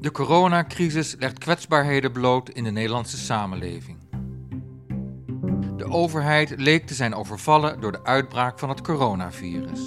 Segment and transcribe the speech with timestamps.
[0.00, 3.98] De coronacrisis legt kwetsbaarheden bloot in de Nederlandse samenleving.
[5.76, 9.80] De overheid leek te zijn overvallen door de uitbraak van het coronavirus.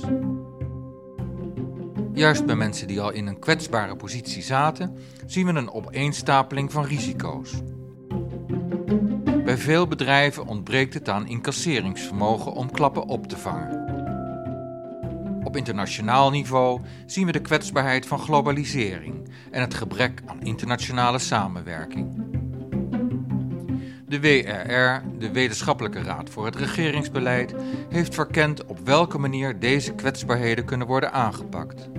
[2.14, 6.86] Juist bij mensen die al in een kwetsbare positie zaten, zien we een opeenstapeling van
[6.86, 7.62] risico's.
[9.44, 13.81] Bij veel bedrijven ontbreekt het aan incasseringsvermogen om klappen op te vangen.
[15.52, 22.24] Op internationaal niveau zien we de kwetsbaarheid van globalisering en het gebrek aan internationale samenwerking.
[24.08, 27.54] De WRR, de Wetenschappelijke Raad voor het Regeringsbeleid,
[27.90, 31.90] heeft verkend op welke manier deze kwetsbaarheden kunnen worden aangepakt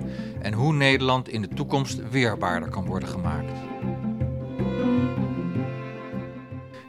[0.41, 3.59] en hoe Nederland in de toekomst weerbaarder kan worden gemaakt.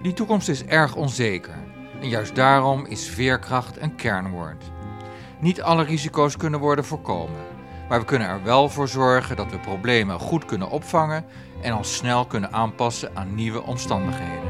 [0.02, 1.58] Die toekomst is erg onzeker
[2.00, 4.72] en juist daarom is veerkracht een kernwoord.
[5.44, 7.40] Niet alle risico's kunnen worden voorkomen,
[7.88, 11.24] maar we kunnen er wel voor zorgen dat we problemen goed kunnen opvangen
[11.62, 14.40] en al snel kunnen aanpassen aan nieuwe omstandigheden.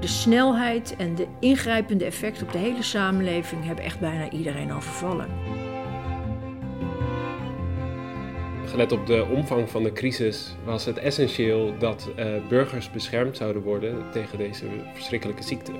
[0.00, 5.28] De snelheid en de ingrijpende effecten op de hele samenleving hebben echt bijna iedereen overvallen.
[8.66, 13.62] Gelet op de omvang van de crisis was het essentieel dat uh, burgers beschermd zouden
[13.62, 15.72] worden tegen deze verschrikkelijke ziekte.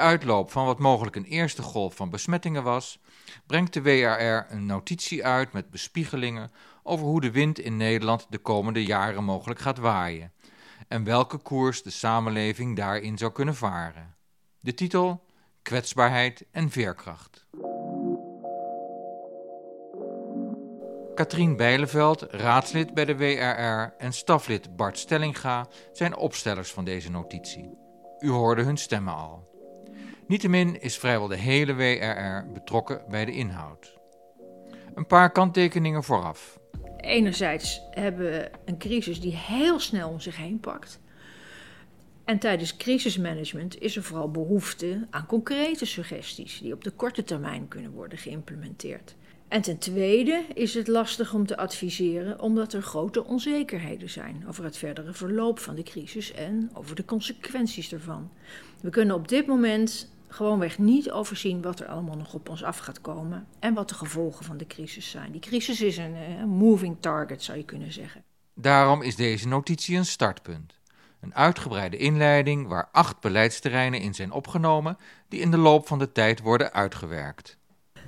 [0.00, 2.98] Uitloop van wat mogelijk een eerste golf van besmettingen was,
[3.46, 8.38] brengt de WRR een notitie uit met bespiegelingen over hoe de wind in Nederland de
[8.38, 10.32] komende jaren mogelijk gaat waaien
[10.90, 14.14] en welke koers de samenleving daarin zou kunnen varen.
[14.60, 15.24] De titel:
[15.62, 17.46] Kwetsbaarheid en veerkracht.
[21.14, 27.78] Katrien Bijleveld, raadslid bij de WRR, en staflid Bart Stellinga zijn opstellers van deze notitie.
[28.18, 29.49] U hoorde hun stemmen al.
[30.30, 33.98] Niettemin is vrijwel de hele WRR betrokken bij de inhoud.
[34.94, 36.58] Een paar kanttekeningen vooraf.
[36.96, 41.00] Enerzijds hebben we een crisis die heel snel om zich heen pakt.
[42.24, 47.68] En tijdens crisismanagement is er vooral behoefte aan concrete suggesties die op de korte termijn
[47.68, 49.14] kunnen worden geïmplementeerd.
[49.48, 54.64] En ten tweede is het lastig om te adviseren omdat er grote onzekerheden zijn over
[54.64, 58.30] het verdere verloop van de crisis en over de consequenties ervan.
[58.80, 62.78] We kunnen op dit moment gewoonweg niet overzien wat er allemaal nog op ons af
[62.78, 65.32] gaat komen en wat de gevolgen van de crisis zijn.
[65.32, 68.24] Die crisis is een uh, moving target, zou je kunnen zeggen.
[68.54, 70.78] Daarom is deze notitie een startpunt.
[71.20, 74.96] Een uitgebreide inleiding waar acht beleidsterreinen in zijn opgenomen,
[75.28, 77.58] die in de loop van de tijd worden uitgewerkt.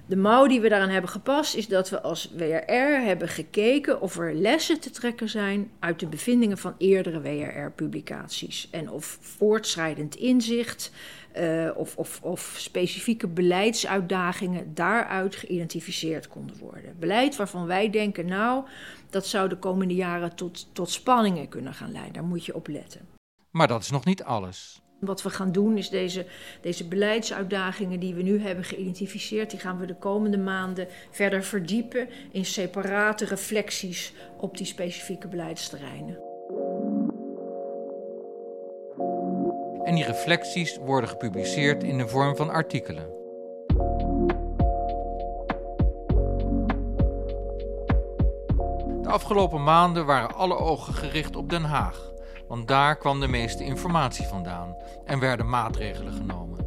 [0.06, 4.18] De mouw die we daaraan hebben gepast is dat we als WRR hebben gekeken of
[4.18, 8.68] er lessen te trekken zijn uit de bevindingen van eerdere WRR-publicaties.
[8.70, 10.90] En of voortschrijdend inzicht
[11.38, 16.96] uh, of, of, of, specifieke beleidsuitdagingen daaruit geïdentificeerd konden worden.
[16.98, 18.64] Beleid waarvan wij denken, nou,
[19.10, 22.12] dat zou de komende jaren tot, tot spanningen kunnen gaan leiden.
[22.12, 23.08] Daar moet je op letten.
[23.50, 24.80] Maar dat is nog niet alles.
[25.00, 26.26] Wat we gaan doen is deze,
[26.60, 32.08] deze beleidsuitdagingen die we nu hebben geïdentificeerd, die gaan we de komende maanden verder verdiepen
[32.30, 36.31] in separate reflecties op die specifieke beleidsterreinen.
[39.92, 43.06] En die reflecties worden gepubliceerd in de vorm van artikelen.
[49.02, 52.12] De afgelopen maanden waren alle ogen gericht op Den Haag
[52.52, 56.66] want daar kwam de meeste informatie vandaan en werden maatregelen genomen.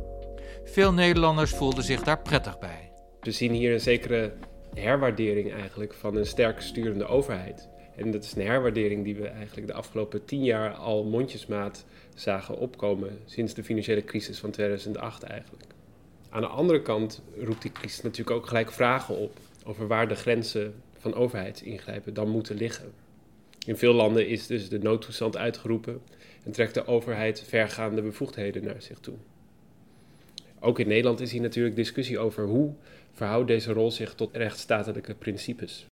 [0.64, 2.92] Veel Nederlanders voelden zich daar prettig bij.
[3.20, 4.34] We zien hier een zekere
[4.74, 7.70] herwaardering eigenlijk van een sterk sturende overheid.
[7.96, 11.86] En dat is een herwaardering die we eigenlijk de afgelopen tien jaar al mondjesmaat
[12.16, 15.64] zagen opkomen sinds de financiële crisis van 2008 eigenlijk.
[16.30, 20.16] Aan de andere kant roept die crisis natuurlijk ook gelijk vragen op over waar de
[20.16, 22.92] grenzen van overheidsingrijpen dan moeten liggen.
[23.66, 26.02] In veel landen is dus de noodtoestand uitgeroepen
[26.44, 29.16] en trekt de overheid vergaande bevoegdheden naar zich toe.
[30.60, 32.74] Ook in Nederland is hier natuurlijk discussie over hoe
[33.12, 35.86] verhoudt deze rol zich tot rechtsstatelijke principes.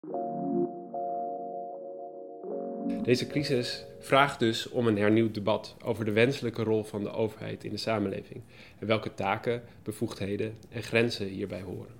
[3.02, 7.64] Deze crisis vraagt dus om een hernieuwd debat over de wenselijke rol van de overheid
[7.64, 8.42] in de samenleving
[8.78, 11.94] en welke taken, bevoegdheden en grenzen hierbij horen.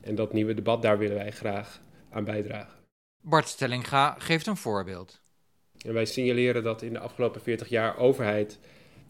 [0.00, 1.80] En dat nieuwe debat, daar willen wij graag
[2.10, 2.78] aan bijdragen.
[3.20, 5.20] Bart Stellinga geeft een voorbeeld.
[5.86, 8.58] En wij signaleren dat in de afgelopen 40 jaar overheid,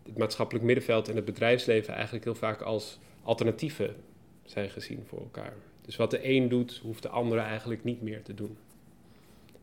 [0.02, 3.96] het maatschappelijk middenveld en het bedrijfsleven eigenlijk heel vaak als alternatieven
[4.44, 5.52] zijn gezien voor elkaar.
[5.80, 8.56] Dus wat de een doet, hoeft de andere eigenlijk niet meer te doen.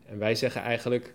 [0.06, 1.14] En wij zeggen eigenlijk,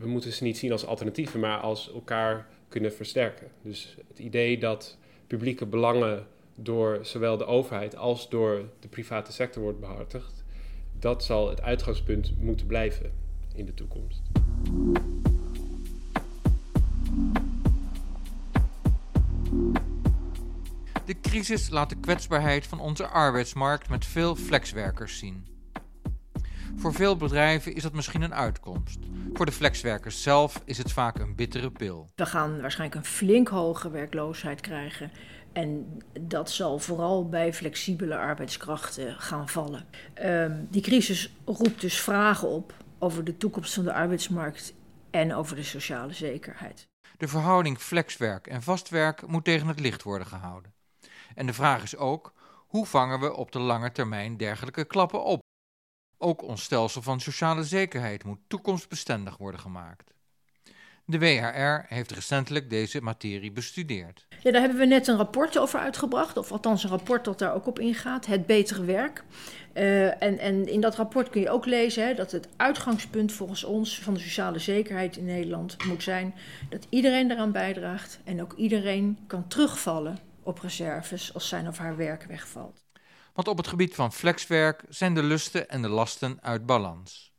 [0.00, 3.48] we moeten ze niet zien als alternatieven, maar als elkaar kunnen versterken.
[3.62, 9.62] Dus het idee dat publieke belangen door zowel de overheid als door de private sector
[9.62, 10.44] wordt behartigd,
[10.98, 13.12] dat zal het uitgangspunt moeten blijven
[13.54, 14.22] in de toekomst.
[21.04, 25.49] De crisis laat de kwetsbaarheid van onze arbeidsmarkt met veel flexwerkers zien.
[26.80, 28.98] Voor veel bedrijven is dat misschien een uitkomst.
[29.32, 32.10] Voor de flexwerkers zelf is het vaak een bittere pil.
[32.14, 35.10] We gaan waarschijnlijk een flink hoge werkloosheid krijgen.
[35.52, 39.86] En dat zal vooral bij flexibele arbeidskrachten gaan vallen.
[40.22, 44.74] Um, die crisis roept dus vragen op over de toekomst van de arbeidsmarkt
[45.10, 46.88] en over de sociale zekerheid.
[47.16, 50.72] De verhouding flexwerk en vastwerk moet tegen het licht worden gehouden.
[51.34, 52.32] En de vraag is ook:
[52.66, 55.48] hoe vangen we op de lange termijn dergelijke klappen op?
[56.22, 60.10] Ook ons stelsel van sociale zekerheid moet toekomstbestendig worden gemaakt.
[61.04, 64.26] De WHR heeft recentelijk deze materie bestudeerd.
[64.42, 67.54] Ja, daar hebben we net een rapport over uitgebracht, of althans een rapport dat daar
[67.54, 69.24] ook op ingaat, het betere werk.
[69.74, 73.64] Uh, en, en, in dat rapport kun je ook lezen hè, dat het uitgangspunt volgens
[73.64, 76.34] ons van de sociale zekerheid in Nederland moet zijn
[76.68, 81.96] dat iedereen eraan bijdraagt en ook iedereen kan terugvallen op reserves als zijn of haar
[81.96, 82.89] werk wegvalt.
[83.32, 87.30] Want op het gebied van flexwerk zijn de lusten en de lasten uit balans.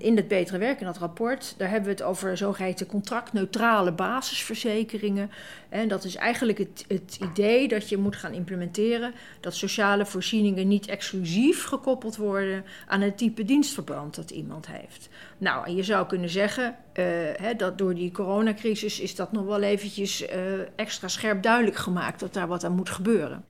[0.00, 5.30] In het betere werk, in dat rapport, daar hebben we het over zogeheten contractneutrale basisverzekeringen.
[5.68, 10.68] En dat is eigenlijk het, het, idee dat je moet gaan implementeren dat sociale voorzieningen
[10.68, 15.08] niet exclusief gekoppeld worden aan het type dienstverband dat iemand heeft.
[15.38, 17.04] Nou, en je zou kunnen zeggen uh,
[17.36, 20.28] hè, dat door die coronacrisis is dat nog wel eventjes uh,
[20.76, 23.44] extra scherp duidelijk gemaakt dat daar wat aan moet gebeuren.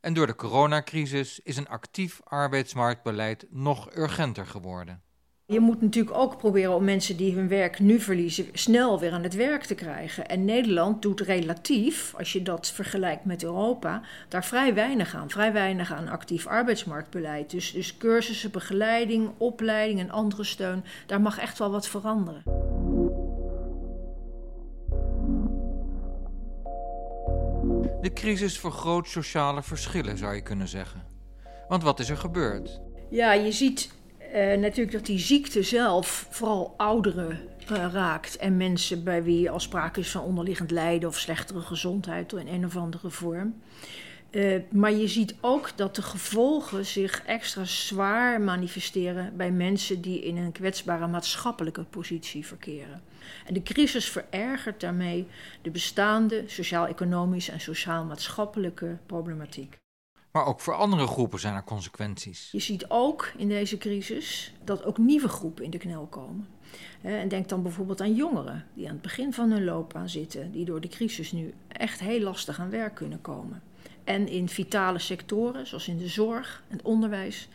[0.00, 5.02] En door de coronacrisis is een actief arbeidsmarktbeleid nog urgenter geworden.
[5.46, 9.22] Je moet natuurlijk ook proberen om mensen die hun werk nu verliezen snel weer aan
[9.22, 10.28] het werk te krijgen.
[10.28, 15.30] En Nederland doet relatief, als je dat vergelijkt met Europa, daar vrij weinig aan.
[15.30, 17.50] Vrij weinig aan actief arbeidsmarktbeleid.
[17.50, 22.42] Dus, dus cursussen, begeleiding, opleiding en andere steun, daar mag echt wel wat veranderen.
[28.00, 31.02] De crisis vergroot sociale verschillen, zou je kunnen zeggen.
[31.68, 32.80] Want wat is er gebeurd?
[33.10, 33.90] Ja, je ziet
[34.34, 37.38] uh, natuurlijk dat die ziekte zelf vooral ouderen
[37.72, 42.32] uh, raakt en mensen bij wie al sprake is van onderliggend lijden of slechtere gezondheid
[42.32, 43.54] in een of andere vorm.
[44.30, 50.24] Uh, maar je ziet ook dat de gevolgen zich extra zwaar manifesteren bij mensen die
[50.24, 53.02] in een kwetsbare maatschappelijke positie verkeren.
[53.46, 55.26] En de crisis verergert daarmee
[55.62, 59.78] de bestaande sociaal-economische en sociaal-maatschappelijke problematiek.
[60.32, 62.48] Maar ook voor andere groepen zijn er consequenties.
[62.52, 66.48] Je ziet ook in deze crisis dat ook nieuwe groepen in de knel komen.
[67.02, 70.64] En denk dan bijvoorbeeld aan jongeren die aan het begin van hun loopbaan zitten, die
[70.64, 73.62] door de crisis nu echt heel lastig aan werk kunnen komen.
[74.04, 77.48] En in vitale sectoren, zoals in de zorg en het onderwijs,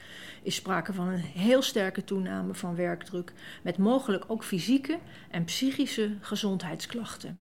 [0.44, 3.34] is sprake van een heel sterke toename van werkdruk,
[3.64, 5.00] met mogelijk ook fysieke
[5.32, 7.40] en psychische gezondheidsklachten.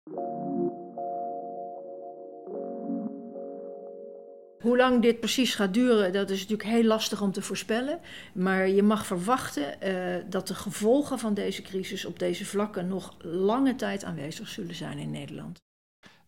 [4.61, 7.99] Hoe lang dit precies gaat duren, dat is natuurlijk heel lastig om te voorspellen.
[8.33, 13.15] Maar je mag verwachten uh, dat de gevolgen van deze crisis op deze vlakken nog
[13.21, 15.59] lange tijd aanwezig zullen zijn in Nederland.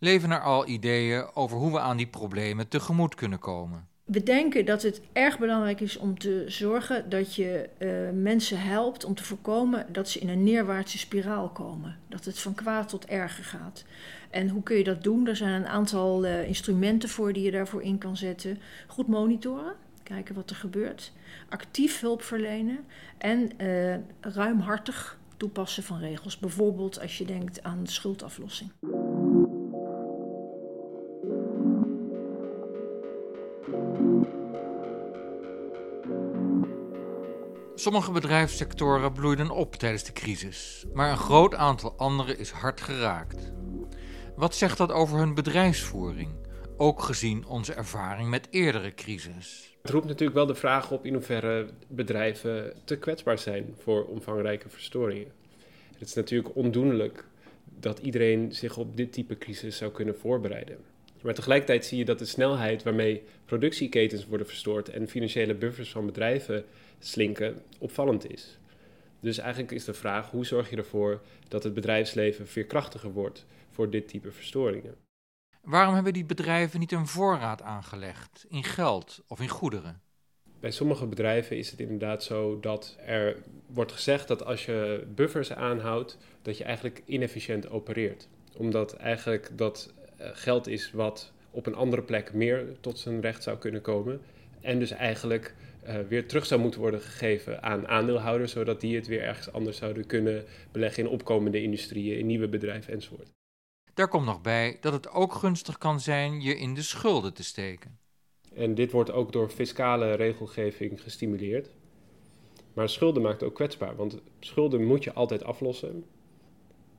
[0.03, 3.88] Leven er al ideeën over hoe we aan die problemen tegemoet kunnen komen?
[4.03, 9.05] We denken dat het erg belangrijk is om te zorgen dat je uh, mensen helpt
[9.05, 11.98] om te voorkomen dat ze in een neerwaartse spiraal komen.
[12.10, 13.83] Dat het van kwaad tot erger gaat.
[14.29, 15.27] En hoe kun je dat doen?
[15.27, 18.60] Er zijn een aantal uh, instrumenten voor die je daarvoor in kan zetten.
[18.88, 21.12] Goed monitoren, kijken wat er gebeurt.
[21.50, 22.79] Actief hulp verlenen
[23.17, 26.38] en uh, ruimhartig toepassen van regels.
[26.39, 28.72] Bijvoorbeeld als je denkt aan schuldaflossing.
[37.83, 43.51] Sommige bedrijfssectoren bloeiden op tijdens de crisis, maar een groot aantal andere is hard geraakt.
[44.35, 46.29] Wat zegt dat over hun bedrijfsvoering,
[46.77, 49.77] ook gezien onze ervaring met eerdere crisis?
[49.81, 54.69] Het roept natuurlijk wel de vraag op in hoeverre bedrijven te kwetsbaar zijn voor omvangrijke
[54.69, 55.31] verstoringen.
[55.97, 57.25] Het is natuurlijk ondoenlijk
[57.79, 60.77] dat iedereen zich op dit type crisis zou kunnen voorbereiden.
[61.23, 66.05] Maar tegelijkertijd zie je dat de snelheid waarmee productieketens worden verstoord en financiële buffers van
[66.05, 66.65] bedrijven
[66.99, 68.57] slinken opvallend is.
[69.19, 73.89] Dus eigenlijk is de vraag: hoe zorg je ervoor dat het bedrijfsleven veerkrachtiger wordt voor
[73.89, 74.95] dit type verstoringen?
[75.61, 80.01] Waarom hebben die bedrijven niet een voorraad aangelegd in geld of in goederen?
[80.59, 83.37] Bij sommige bedrijven is het inderdaad zo dat er
[83.67, 88.27] wordt gezegd dat als je buffers aanhoudt, dat je eigenlijk inefficiënt opereert.
[88.57, 89.93] Omdat eigenlijk dat
[90.33, 94.21] geld is wat op een andere plek meer tot zijn recht zou kunnen komen.
[94.61, 95.55] En dus eigenlijk
[95.87, 99.77] uh, weer terug zou moeten worden gegeven aan aandeelhouders, zodat die het weer ergens anders
[99.77, 103.31] zouden kunnen beleggen in opkomende industrieën, in nieuwe bedrijven enzovoort.
[103.93, 107.43] Daar komt nog bij dat het ook gunstig kan zijn je in de schulden te
[107.43, 107.97] steken.
[108.53, 111.69] En dit wordt ook door fiscale regelgeving gestimuleerd.
[112.73, 116.05] Maar schulden maakt ook kwetsbaar, want schulden moet je altijd aflossen.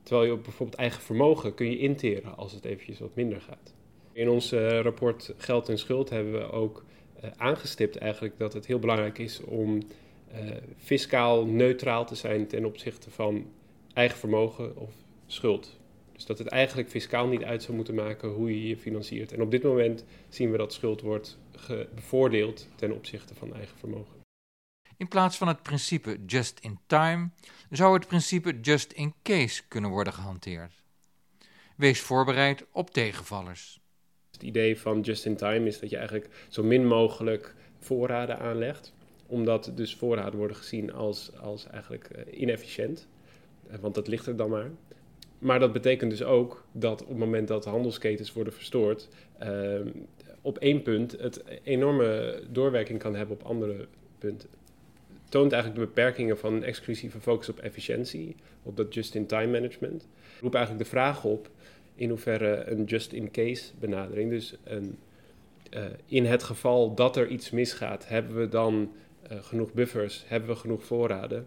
[0.04, 3.74] Terwijl je op bijvoorbeeld eigen vermogen kun je interen als het eventjes wat minder gaat.
[4.12, 6.84] In ons uh, rapport Geld en Schuld hebben we ook
[7.24, 12.64] uh, aangestipt eigenlijk dat het heel belangrijk is om uh, fiscaal neutraal te zijn ten
[12.64, 13.46] opzichte van
[13.92, 14.90] eigen vermogen of
[15.26, 15.78] schuld.
[16.12, 19.32] Dus dat het eigenlijk fiscaal niet uit zou moeten maken hoe je je financiert.
[19.32, 21.38] En op dit moment zien we dat schuld wordt
[21.94, 24.13] bevoordeeld ten opzichte van eigen vermogen.
[24.96, 27.30] In plaats van het principe just in time
[27.70, 30.82] zou het principe just in case kunnen worden gehanteerd.
[31.76, 33.80] Wees voorbereid op tegenvallers.
[34.30, 38.94] Het idee van just in time is dat je eigenlijk zo min mogelijk voorraden aanlegt,
[39.26, 43.06] omdat dus voorraden worden gezien als, als eigenlijk eh, inefficiënt,
[43.66, 44.70] eh, want dat ligt er dan maar.
[45.38, 49.08] Maar dat betekent dus ook dat op het moment dat handelsketens worden verstoord,
[49.42, 49.80] uh,
[50.40, 54.48] op één punt het enorme doorwerking kan hebben op andere punten.
[55.28, 60.06] Toont eigenlijk de beperkingen van een exclusieve focus op efficiëntie, op dat just-in-time management.
[60.40, 61.50] Roept eigenlijk de vraag op
[61.94, 64.98] in hoeverre een just-in-case benadering, dus een,
[65.70, 68.92] uh, in het geval dat er iets misgaat, hebben we dan
[69.32, 71.46] uh, genoeg buffers, hebben we genoeg voorraden?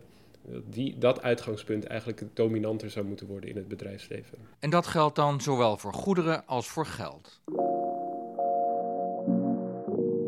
[0.70, 4.38] Die, dat uitgangspunt eigenlijk dominanter zou moeten worden in het bedrijfsleven.
[4.60, 7.42] En dat geldt dan zowel voor goederen als voor geld.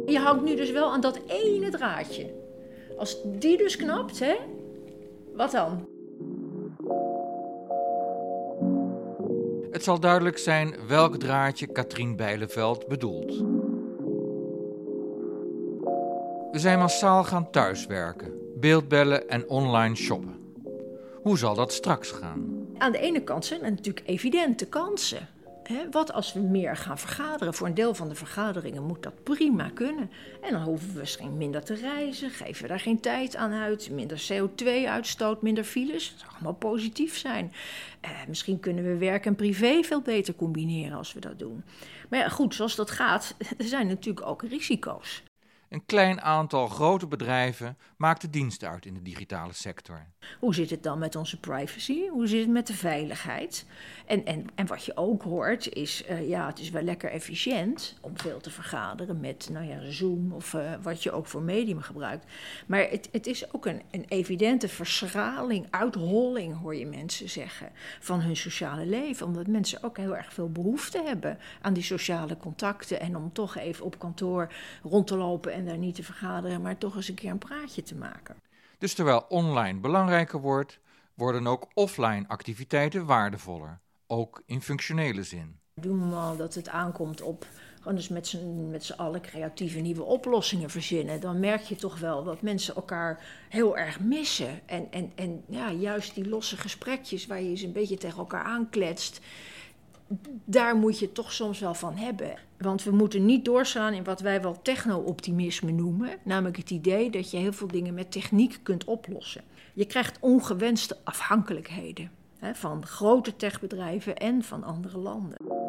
[0.05, 2.38] Je hangt nu dus wel aan dat ene draadje.
[2.99, 4.35] Als die dus knapt, hè?
[5.33, 5.87] Wat dan?
[9.71, 13.37] Het zal duidelijk zijn welk draadje Katrien Bijleveld bedoelt.
[16.51, 20.53] We zijn massaal gaan thuiswerken, beeldbellen en online shoppen.
[21.21, 22.67] Hoe zal dat straks gaan?
[22.77, 25.27] Aan de ene kant zijn er natuurlijk evidente kansen.
[25.91, 27.53] Wat als we meer gaan vergaderen?
[27.53, 30.11] Voor een deel van de vergaderingen moet dat prima kunnen.
[30.41, 33.89] En dan hoeven we misschien minder te reizen, geven we daar geen tijd aan uit,
[33.89, 36.09] minder CO2-uitstoot, minder files.
[36.09, 37.53] Dat zou allemaal positief zijn.
[38.01, 41.63] Eh, misschien kunnen we werk en privé veel beter combineren als we dat doen.
[42.09, 45.23] Maar ja, goed, zoals dat gaat, er zijn natuurlijk ook risico's.
[45.69, 50.05] Een klein aantal grote bedrijven maakt de dienst uit in de digitale sector.
[50.39, 52.07] Hoe zit het dan met onze privacy?
[52.07, 53.65] Hoe zit het met de veiligheid?
[54.05, 57.97] En, en, en wat je ook hoort is, uh, ja, het is wel lekker efficiënt
[58.01, 61.81] om veel te vergaderen met, nou ja, Zoom of uh, wat je ook voor medium
[61.81, 62.25] gebruikt.
[62.67, 68.21] Maar het, het is ook een, een evidente verschraling, uitholling, hoor je mensen zeggen, van
[68.21, 69.25] hun sociale leven.
[69.25, 73.57] Omdat mensen ook heel erg veel behoefte hebben aan die sociale contacten en om toch
[73.57, 77.15] even op kantoor rond te lopen en daar niet te vergaderen, maar toch eens een
[77.15, 78.35] keer een praatje te maken.
[78.77, 80.79] Dus terwijl online belangrijker wordt,
[81.13, 85.59] worden ook offline activiteiten waardevoller, ook in functionele zin.
[85.73, 87.45] Doen we al dat het aankomt op
[87.77, 91.99] gewoon dus met z'n, met z'n allen creatieve nieuwe oplossingen verzinnen, dan merk je toch
[91.99, 94.67] wel dat mensen elkaar heel erg missen.
[94.67, 98.43] En, en, en ja, juist die losse gesprekjes waar je eens een beetje tegen elkaar
[98.43, 99.19] aankletst,
[100.45, 102.37] daar moet je toch soms wel van hebben.
[102.59, 106.09] Want we moeten niet doorslaan in wat wij wel techno-optimisme noemen.
[106.23, 109.43] Namelijk het idee dat je heel veel dingen met techniek kunt oplossen.
[109.73, 115.68] Je krijgt ongewenste afhankelijkheden hè, van grote techbedrijven en van andere landen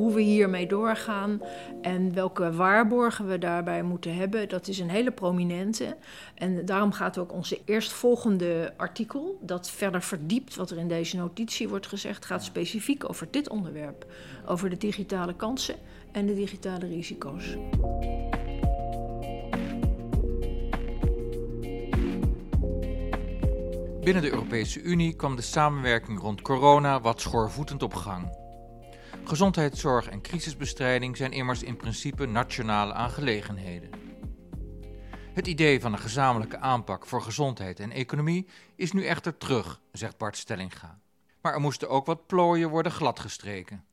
[0.00, 1.40] hoe we hiermee doorgaan
[1.82, 5.96] en welke waarborgen we daarbij moeten hebben, dat is een hele prominente.
[6.34, 11.68] En daarom gaat ook onze eerstvolgende artikel, dat verder verdiept wat er in deze notitie
[11.68, 14.06] wordt gezegd, gaat specifiek over dit onderwerp,
[14.46, 15.76] over de digitale kansen
[16.12, 17.56] en de digitale risico's.
[24.00, 28.39] Binnen de Europese Unie kwam de samenwerking rond corona wat schoorvoetend op gang.
[29.24, 33.90] Gezondheidszorg en crisisbestrijding zijn immers in principe nationale aangelegenheden.
[35.32, 38.46] Het idee van een gezamenlijke aanpak voor gezondheid en economie
[38.76, 41.00] is nu echter terug, zegt Bart Stellinga.
[41.40, 43.84] Maar er moesten ook wat plooien worden gladgestreken.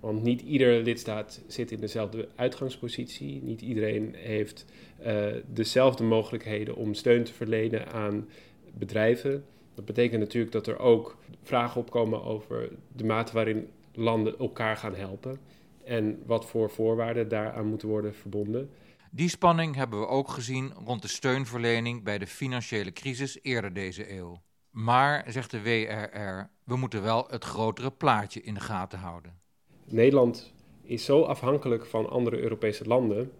[0.00, 3.42] Want niet iedere lidstaat zit in dezelfde uitgangspositie.
[3.42, 4.64] Niet iedereen heeft
[5.06, 8.28] uh, dezelfde mogelijkheden om steun te verlenen aan
[8.74, 9.44] bedrijven.
[9.74, 14.94] Dat betekent natuurlijk dat er ook vragen opkomen over de mate waarin landen elkaar gaan
[14.94, 15.38] helpen.
[15.84, 18.70] en wat voor voorwaarden daaraan moeten worden verbonden.
[19.10, 24.12] Die spanning hebben we ook gezien rond de steunverlening bij de financiële crisis eerder deze
[24.12, 24.42] eeuw.
[24.70, 29.38] Maar, zegt de WRR, we moeten wel het grotere plaatje in de gaten houden.
[29.84, 33.32] Nederland is zo afhankelijk van andere Europese landen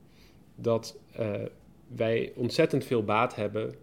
[0.54, 1.30] dat uh,
[1.86, 3.74] wij ontzettend veel baat hebben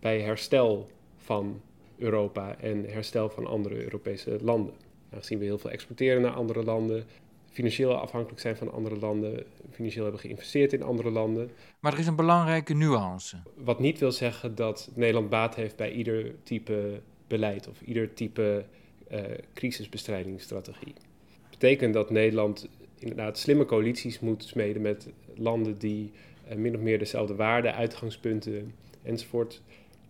[0.00, 1.60] bij herstel van
[1.98, 4.74] Europa en herstel van andere Europese landen.
[5.14, 7.04] Aangezien we heel veel exporteren naar andere landen,
[7.50, 11.50] financieel afhankelijk zijn van andere landen, financieel hebben geïnvesteerd in andere landen.
[11.80, 13.36] Maar er is een belangrijke nuance.
[13.56, 18.64] Wat niet wil zeggen dat Nederland baat heeft bij ieder type beleid of ieder type
[19.12, 19.20] uh,
[19.54, 20.94] crisisbestrijdingsstrategie.
[20.94, 22.68] Dat betekent dat Nederland
[22.98, 26.12] inderdaad slimme coalities moet smeden met landen die
[26.48, 29.62] uh, min of meer dezelfde waarden, uitgangspunten enzovoort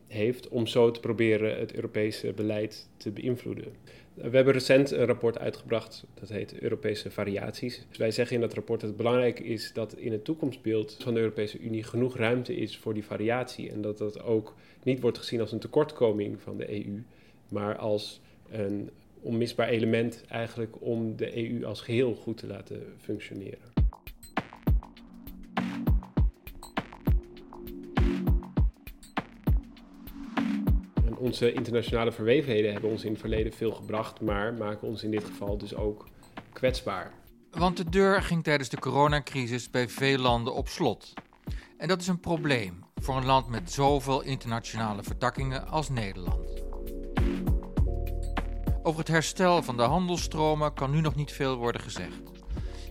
[0.07, 3.73] heeft, om zo te proberen het Europese beleid te beïnvloeden.
[4.15, 7.83] We hebben recent een rapport uitgebracht, dat heet Europese variaties.
[7.89, 11.15] Dus wij zeggen in dat rapport dat het belangrijk is dat in het toekomstbeeld van
[11.15, 13.71] de Europese Unie genoeg ruimte is voor die variatie.
[13.71, 17.03] En dat dat ook niet wordt gezien als een tekortkoming van de EU,
[17.49, 18.91] maar als een
[19.21, 23.84] onmisbaar element eigenlijk om de EU als geheel goed te laten functioneren.
[31.25, 35.25] Onze internationale verwevenheden hebben ons in het verleden veel gebracht, maar maken ons in dit
[35.25, 36.07] geval dus ook
[36.53, 37.13] kwetsbaar.
[37.51, 41.13] Want de deur ging tijdens de coronacrisis bij veel landen op slot.
[41.79, 46.63] En dat is een probleem voor een land met zoveel internationale vertakkingen als Nederland.
[48.83, 52.23] Over het herstel van de handelstromen kan nu nog niet veel worden gezegd.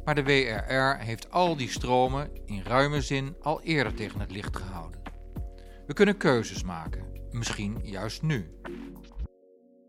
[0.05, 4.57] Maar de WRR heeft al die stromen in ruime zin al eerder tegen het licht
[4.57, 5.01] gehouden.
[5.87, 8.45] We kunnen keuzes maken misschien juist nu?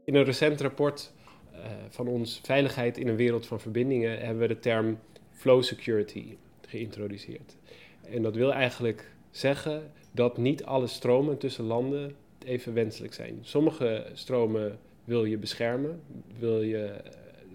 [0.04, 1.12] In een recent rapport
[1.52, 4.98] uh, van ons Veiligheid in een wereld van verbindingen hebben we de term
[5.30, 7.56] flow security geïntroduceerd.
[8.02, 12.14] En dat wil eigenlijk zeggen dat niet alle stromen tussen landen
[12.44, 13.38] even wenselijk zijn.
[13.40, 16.00] Sommige stromen wil je beschermen,
[16.38, 17.00] wil je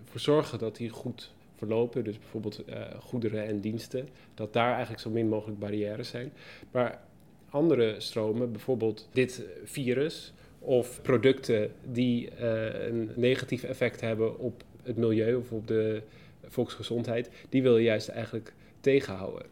[0.04, 5.02] ervoor zorgen dat die goed verlopen, dus bijvoorbeeld uh, goederen en diensten, dat daar eigenlijk
[5.02, 6.32] zo min mogelijk barrières zijn.
[6.72, 7.02] Maar
[7.50, 14.98] andere stromen, bijvoorbeeld dit virus of producten die uh, een negatief effect hebben op het
[14.98, 16.02] milieu of op de
[16.44, 19.46] volksgezondheid, die wil je juist eigenlijk tegenhouden.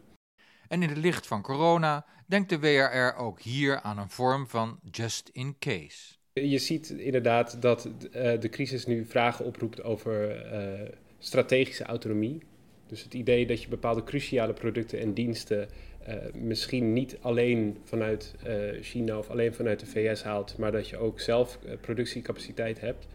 [0.68, 4.78] En in het licht van corona denkt de WRR ook hier aan een vorm van
[4.90, 6.16] just in case.
[6.32, 12.42] Je ziet inderdaad dat uh, de crisis nu vragen oproept over uh, strategische autonomie.
[12.86, 15.68] Dus het idee dat je bepaalde cruciale producten en diensten
[16.08, 20.88] uh, misschien niet alleen vanuit uh, China of alleen vanuit de VS haalt, maar dat
[20.88, 23.06] je ook zelf uh, productiecapaciteit hebt.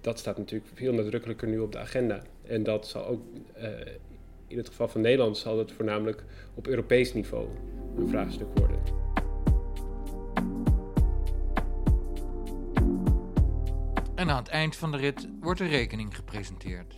[0.00, 2.22] Dat staat natuurlijk veel nadrukkelijker nu op de agenda.
[2.46, 3.22] En dat zal ook
[4.46, 7.48] in het geval van Nederland zal het voornamelijk op Europees niveau
[7.96, 8.80] een vraagstuk worden.
[14.14, 16.97] En aan het eind van de rit wordt de rekening gepresenteerd.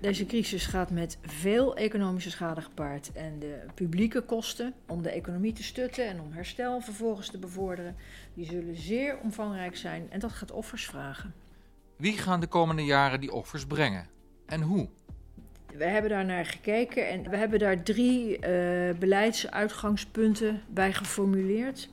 [0.00, 5.52] Deze crisis gaat met veel economische schade gepaard en de publieke kosten om de economie
[5.52, 7.96] te stutten en om herstel vervolgens te bevorderen,
[8.34, 11.34] die zullen zeer omvangrijk zijn en dat gaat offers vragen.
[11.96, 14.06] Wie gaan de komende jaren die offers brengen
[14.46, 14.88] en hoe?
[15.74, 21.88] We hebben daar naar gekeken en we hebben daar drie uh, beleidsuitgangspunten bij geformuleerd.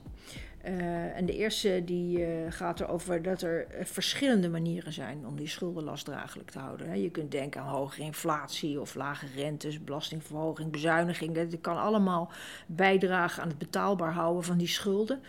[0.68, 5.36] Uh, en de eerste die uh, gaat erover dat er uh, verschillende manieren zijn om
[5.36, 7.02] die schuldenlast draaglijk te houden.
[7.02, 11.36] Je kunt denken aan hogere inflatie of lage rentes, belastingverhoging, bezuiniging.
[11.36, 12.32] Dat kan allemaal
[12.66, 15.20] bijdragen aan het betaalbaar houden van die schulden.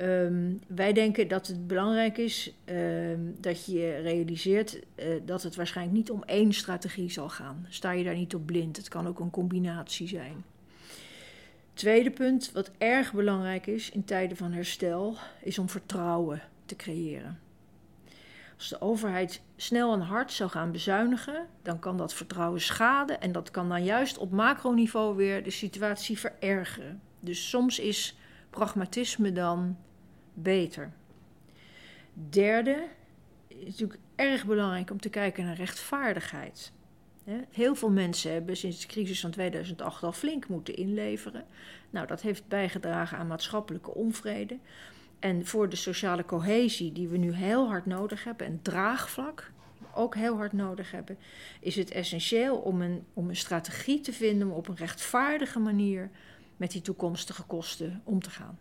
[0.00, 4.80] Um, wij denken dat het belangrijk is um, dat je realiseert
[5.24, 7.66] dat het waarschijnlijk niet om één strategie zal gaan.
[7.68, 8.76] Sta je daar niet op blind.
[8.76, 10.44] Het kan ook een combinatie zijn.
[11.78, 17.40] Tweede punt, wat erg belangrijk is in tijden van herstel, is om vertrouwen te creëren.
[18.56, 23.32] Als de overheid snel en hard zou gaan bezuinigen, dan kan dat vertrouwen schaden en
[23.32, 27.00] dat kan dan juist op macroniveau weer de situatie verergeren.
[27.20, 28.18] Dus soms is
[28.50, 29.76] pragmatisme dan
[30.34, 30.92] beter.
[32.12, 32.88] Derde,
[33.48, 36.72] is natuurlijk erg belangrijk om te kijken naar rechtvaardigheid.
[37.50, 41.44] Heel veel mensen hebben sinds de crisis van 2008 al flink moeten inleveren.
[41.90, 44.58] Nou, dat heeft bijgedragen aan maatschappelijke onvrede.
[45.18, 49.50] En voor de sociale cohesie, die we nu heel hard nodig hebben, en draagvlak
[49.94, 51.18] ook heel hard nodig hebben,
[51.60, 56.10] is het essentieel om een, om een strategie te vinden om op een rechtvaardige manier
[56.56, 58.58] met die toekomstige kosten om te gaan.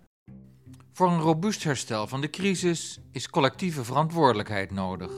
[0.91, 5.11] Voor een robuust herstel van de crisis is collectieve verantwoordelijkheid nodig.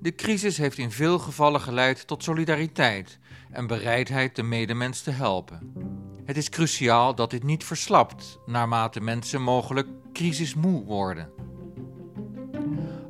[0.00, 3.18] De crisis heeft in veel gevallen geleid tot solidariteit
[3.50, 5.72] en bereidheid de medemens te helpen.
[6.24, 11.30] Het is cruciaal dat dit niet verslapt naarmate mensen mogelijk crisismoe worden.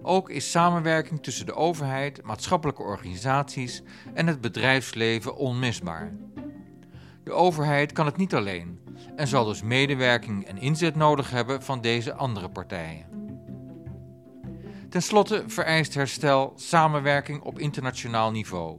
[0.03, 3.83] Ook is samenwerking tussen de overheid, maatschappelijke organisaties
[4.15, 6.17] en het bedrijfsleven onmisbaar.
[7.25, 8.79] De overheid kan het niet alleen
[9.17, 13.16] en zal dus medewerking en inzet nodig hebben van deze andere partijen.
[14.97, 18.79] Ten slotte vereist herstel samenwerking op internationaal niveau.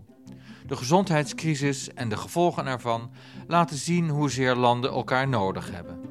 [0.65, 3.11] De gezondheidscrisis en de gevolgen ervan
[3.47, 6.01] laten zien hoezeer landen elkaar nodig hebben.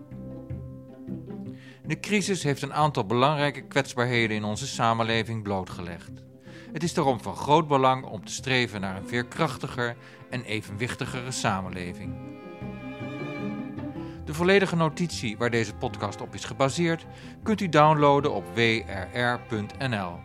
[1.87, 6.13] De crisis heeft een aantal belangrijke kwetsbaarheden in onze samenleving blootgelegd.
[6.73, 9.97] Het is daarom van groot belang om te streven naar een veerkrachtiger
[10.31, 12.36] en evenwichtigere samenleving.
[14.27, 17.07] De volledige notitie waar deze podcast op is gebaseerd
[17.43, 20.19] kunt u downloaden op wrr.nl.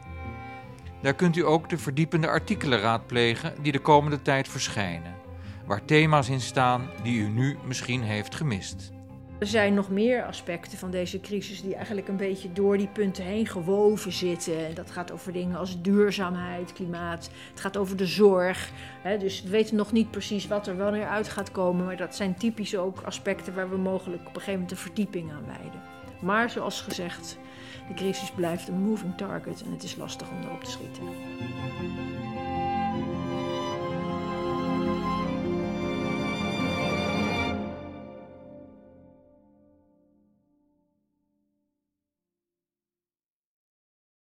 [1.01, 5.15] Daar kunt u ook de verdiepende artikelen raadplegen die de komende tijd verschijnen,
[5.65, 8.91] waar thema's in staan die u nu misschien heeft gemist.
[9.41, 13.23] Er zijn nog meer aspecten van deze crisis die eigenlijk een beetje door die punten
[13.23, 14.75] heen gewoven zitten.
[14.75, 17.29] Dat gaat over dingen als duurzaamheid, klimaat.
[17.49, 18.71] Het gaat over de zorg.
[19.19, 21.85] Dus we weten nog niet precies wat er wanneer uit gaat komen.
[21.85, 25.31] Maar dat zijn typisch ook aspecten waar we mogelijk op een gegeven moment een verdieping
[25.31, 25.81] aan wijden.
[26.21, 27.37] Maar zoals gezegd,
[27.87, 31.03] de crisis blijft een moving target en het is lastig om erop te schieten.